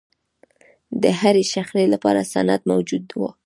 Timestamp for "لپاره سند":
1.93-2.61